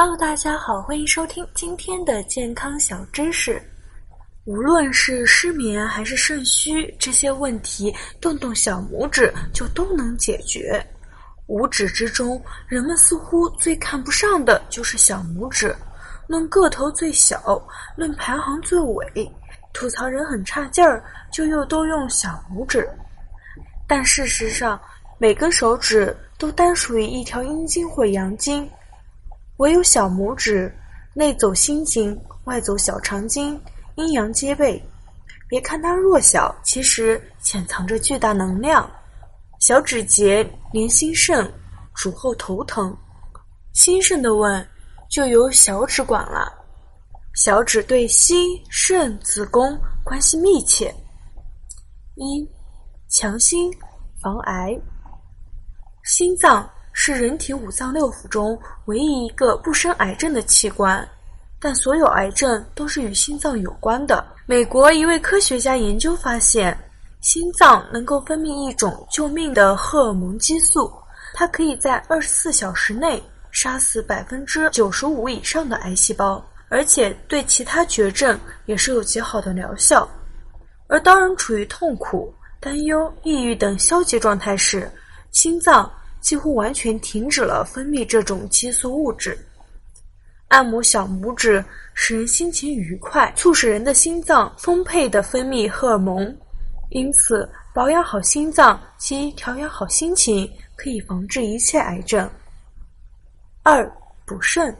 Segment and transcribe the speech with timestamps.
[0.00, 3.60] Hello，大家好，欢迎收听今天的健康小知识。
[4.44, 10.80] 无论是失眠还是肾虚这些问题，动动小拇指就都能解决。
[11.48, 15.74] 五指之中，人们似乎最看不上的就是小拇指，
[16.28, 17.60] 论个头最小，
[17.96, 19.04] 论排行最尾，
[19.72, 21.02] 吐槽人很差劲儿，
[21.32, 22.88] 就又都用小拇指。
[23.88, 24.80] 但事实上，
[25.18, 28.70] 每根手指都单属于一条阴经或阳经。
[29.58, 30.72] 唯有小拇指
[31.14, 33.60] 内走心经，外走小肠经，
[33.96, 34.82] 阴阳皆备。
[35.48, 38.88] 别看它弱小，其实潜藏着巨大能量。
[39.60, 41.52] 小指节连心肾，
[41.94, 42.96] 主后头疼。
[43.72, 44.64] 心肾的问，
[45.10, 46.52] 就由小指管了。
[47.34, 50.94] 小指对心、肾、子宫关系密切。
[52.14, 52.48] 一，
[53.08, 53.72] 强心
[54.22, 54.78] 防癌。
[56.04, 56.68] 心脏。
[57.00, 61.08] 是人体五脏六腑中唯一一个不生癌症的器官，
[61.60, 64.26] 但所有癌症都是与心脏有关的。
[64.46, 66.76] 美国一位科学家研究发现，
[67.20, 70.92] 心脏能够分泌一种救命的荷尔蒙激素，
[71.34, 78.36] 它可以在二十四小时内杀死百分之九十五以上的癌细胞，而且对其他绝症
[78.66, 80.06] 也是有极好的疗效。
[80.88, 84.90] 而当人处于痛苦、担忧、抑郁等消极状态时，
[85.30, 85.88] 心脏。
[86.20, 89.38] 几乎完全停止了分泌这种激素物质。
[90.48, 96.34] 按摩小拇指使人心情愉快，促使人的心脏丰沛的分泌荷尔蒙，
[96.90, 102.28] 因此保养好心脏及调养好心情，可以防治一切癌症。
[103.62, 103.86] 二
[104.24, 104.74] 补肾，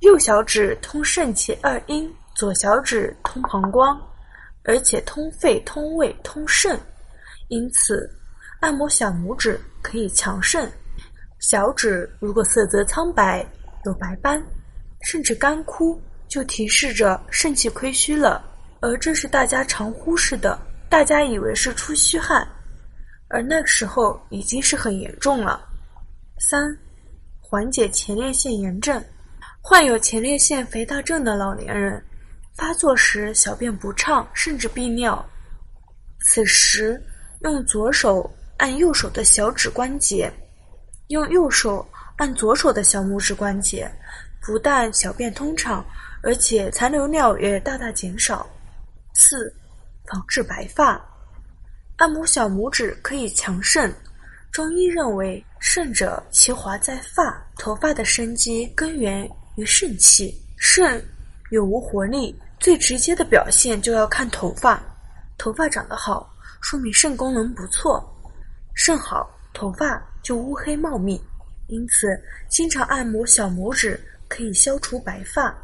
[0.00, 3.98] 右小指通肾气二阴，左小指通膀胱，
[4.64, 6.78] 而且通肺、通胃、通肾，
[7.48, 8.06] 因此。
[8.62, 10.70] 按摩小拇指可以强肾，
[11.40, 13.44] 小指如果色泽苍白、
[13.84, 14.40] 有白斑，
[15.00, 18.40] 甚至干枯，就提示着肾气亏虚了。
[18.80, 20.56] 而这是大家常忽视的，
[20.88, 22.46] 大家以为是出虚汗，
[23.28, 25.60] 而那个时候已经是很严重了。
[26.38, 26.62] 三、
[27.40, 29.04] 缓解前列腺炎症，
[29.60, 32.00] 患有前列腺肥大症的老年人，
[32.56, 35.28] 发作时小便不畅，甚至闭尿，
[36.20, 37.02] 此时
[37.40, 38.32] 用左手。
[38.62, 40.32] 按右手的小指关节，
[41.08, 41.84] 用右手
[42.14, 43.90] 按左手的小拇指关节，
[44.40, 45.84] 不但小便通畅，
[46.22, 48.48] 而且残留尿也大大减少。
[49.14, 49.52] 四、
[50.06, 51.04] 防治白发，
[51.96, 53.92] 按摩小拇指可以强肾。
[54.52, 60.40] 中医认为，肾者其华在发，头发的生机根源于肾气。
[60.56, 61.04] 肾
[61.50, 64.80] 有无活力，最直接的表现就要看头发。
[65.36, 68.08] 头发长得好，说明肾功能不错。
[68.74, 71.20] 肾好，头发就乌黑茂密，
[71.68, 72.08] 因此
[72.48, 75.54] 经常按摩小拇指可以消除白发。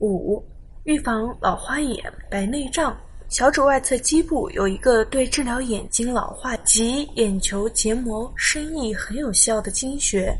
[0.00, 0.44] 五、
[0.84, 2.96] 预防老花眼、白内障。
[3.30, 10.32] 小指外侧基部有一个对治疗眼睛老化及眼球结膜生意很有效的经穴，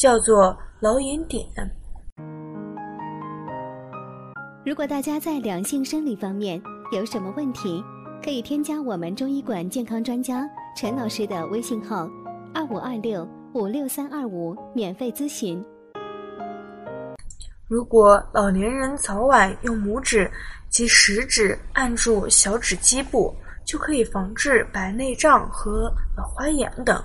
[0.00, 1.44] 叫做老眼点。
[4.64, 6.60] 如果大家在良性生理方面
[6.92, 7.82] 有什么问题，
[8.22, 10.48] 可以添加我们中医馆健康专家。
[10.76, 12.08] 陈老师的微信号：
[12.52, 15.64] 二五二六五六三二五，免费咨询。
[17.68, 20.30] 如果老年人早晚用拇指
[20.68, 23.34] 及食指按住小指基部，
[23.64, 27.02] 就可以防治白内障和老花眼等。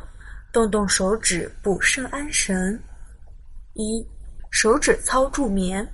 [0.52, 2.80] 动动手指补肾安神。
[3.74, 4.06] 一、
[4.52, 5.88] 手指操助眠。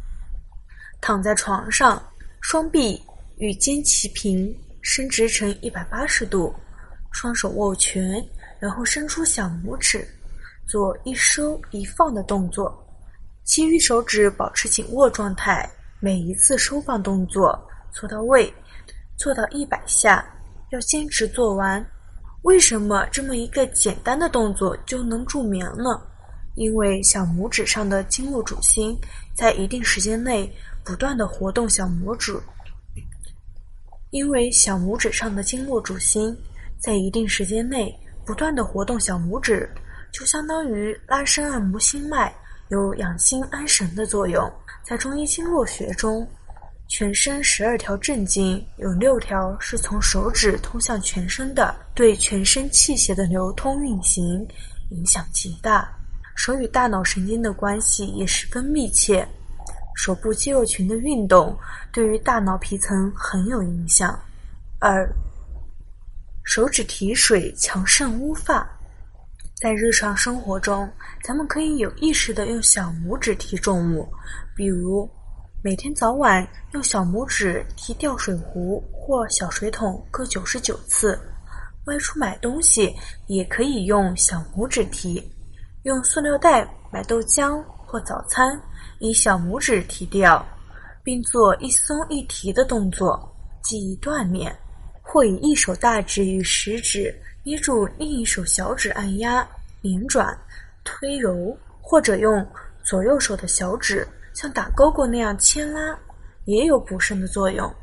[1.01, 2.01] 躺在床上，
[2.41, 3.01] 双臂
[3.38, 4.53] 与肩齐平，
[4.91, 6.51] 伸直成一百八十度。
[7.11, 8.11] 双手握拳，
[8.59, 10.03] 然后伸出小拇指，
[10.67, 12.75] 做一收一放的动作，
[13.44, 15.69] 其余手指保持紧握状态。
[16.00, 17.55] 每一次收放动作
[17.91, 18.51] 做到位，
[19.16, 20.25] 做到一百下，
[20.72, 21.85] 要坚持做完。
[22.41, 26.01] 为什么这么一个简单的动作就能助眠呢？
[26.56, 28.97] 因为小拇指上的经络主心
[29.35, 30.51] 在一定时间内
[30.83, 32.35] 不断的活动小拇指，
[34.11, 36.35] 因为小拇指上的经络主心。
[36.79, 37.94] 在一定时间内
[38.25, 39.69] 不断的活动小拇指，
[40.13, 42.33] 就相当于拉伸按摩心脉，
[42.69, 44.50] 有养心安神的作用。
[44.81, 46.25] 在中医经络学中，
[46.88, 54.47] 全身十二条正经有六条是从手指通向全身的，对全身气血的流通运行
[54.91, 55.88] 影响极大。
[56.33, 59.27] 手与大脑神经的关系也十分密切，
[60.01, 61.60] 手部肌肉群的运动
[61.92, 64.18] 对于大脑皮层很有影响。
[64.80, 65.06] 二
[66.46, 68.66] 手指提水强肾乌发，
[69.62, 70.90] 在日常生活中，
[71.22, 74.07] 咱们可以有意识的用小拇指提重物，
[74.56, 75.07] 比如
[75.62, 81.19] 每天早晚用小拇指提吊水壶或小水桶各九十九次。
[81.88, 82.95] 外出买东西
[83.28, 85.22] 也可以用小拇指提，
[85.84, 88.62] 用塑料袋买豆浆或早餐，
[89.00, 90.45] 以小拇指提掉，
[91.03, 94.56] 并做一松一提的动作，记忆锻炼。
[95.01, 97.12] 或以一手大指与食指
[97.44, 99.47] 捏住另一手小指，按压、
[99.81, 100.38] 拧转、
[100.83, 102.47] 推揉，或者用
[102.83, 105.97] 左右手的小指像打勾勾那样牵拉，
[106.45, 107.74] 也有补肾的作用。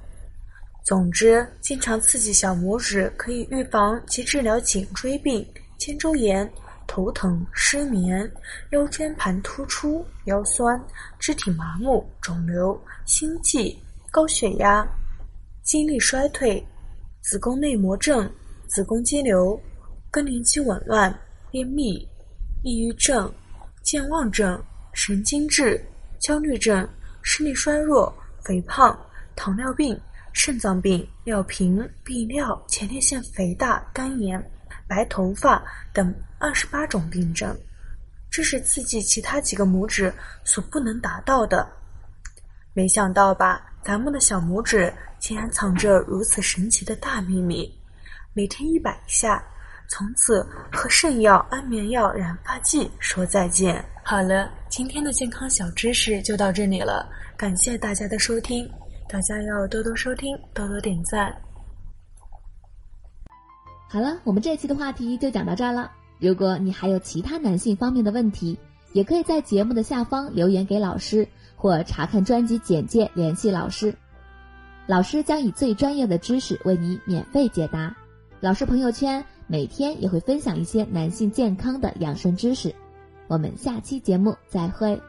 [0.85, 5.45] 总之，经常刺激小拇指可以预防及治疗颈椎病、
[5.77, 6.49] 肩周炎、
[6.87, 8.31] 头疼、失眠、
[8.71, 10.81] 腰间盘突出、腰酸、
[11.19, 13.77] 肢体麻木、肿瘤、心悸、
[14.11, 14.87] 高血压、
[15.63, 16.67] 精力衰退。
[17.29, 18.33] 子宫内膜症、
[18.69, 19.61] 子宫肌瘤、
[20.13, 21.13] 更年期紊乱、
[21.51, 22.09] 便秘、
[22.63, 23.29] 抑郁症、
[23.83, 24.63] 健忘症、
[24.93, 25.85] 神经质、
[26.21, 26.89] 焦虑症、
[27.23, 28.97] 视力衰弱、肥胖、
[29.35, 30.01] 糖尿病、
[30.33, 34.41] 肾脏病、尿频、泌尿、前列腺肥大、肝炎、
[34.89, 35.63] 白头发
[35.93, 37.57] 等二十八种病症，
[38.31, 40.13] 这是刺激其他几个拇指
[40.45, 41.67] 所不能达到的。
[42.73, 43.73] 没想到吧？
[43.83, 47.73] 咱们的小拇指竟然藏着如此神奇的大秘密，
[48.33, 49.43] 每天一百下，
[49.89, 53.83] 从此和肾药、安眠药、染发剂说再见。
[54.05, 58.69] 好了，今天的健康小知识就到这里了，感谢大家的收听，
[59.09, 61.46] 大家要多多收听，多多点赞。
[63.89, 65.91] 好了，我们这期的话题就讲到这儿了。
[66.19, 68.59] 如果你还有其他男性方面的问题，
[68.93, 71.29] 也可以在节目的下方留言给老师。
[71.59, 73.97] 或查看专辑简介联系老师，
[74.87, 77.97] 老师将以最专业的知识为你免费解答。
[78.41, 82.75] 老师朋友圈每天也会分享一些男性健康的养生知识。
[83.27, 85.01] 我们下期节目再会。